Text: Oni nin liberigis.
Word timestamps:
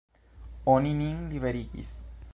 Oni 0.75 0.95
nin 1.03 1.21
liberigis. 1.35 1.95